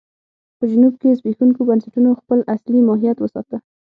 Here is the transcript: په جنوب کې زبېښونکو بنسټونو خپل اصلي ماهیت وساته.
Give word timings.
په 0.57 0.63
جنوب 0.71 0.93
کې 1.01 1.17
زبېښونکو 1.19 1.61
بنسټونو 1.69 2.09
خپل 2.21 2.39
اصلي 2.55 2.79
ماهیت 2.87 3.17
وساته. 3.21 3.57